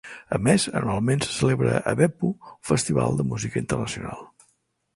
A 0.35 0.37
més 0.45 0.63
anualment 0.79 1.21
se 1.25 1.33
celebra 1.41 1.75
a 1.93 1.93
Beppu 2.01 2.31
un 2.53 2.57
festival 2.73 3.17
de 3.21 3.29
música 3.35 3.63
internacional. 3.65 4.27